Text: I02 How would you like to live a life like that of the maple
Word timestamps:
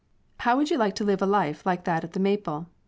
I02 0.01 0.41
How 0.45 0.57
would 0.57 0.69
you 0.71 0.77
like 0.79 0.95
to 0.95 1.03
live 1.03 1.21
a 1.21 1.27
life 1.27 1.63
like 1.63 1.83
that 1.83 2.03
of 2.03 2.13
the 2.13 2.19
maple 2.19 2.65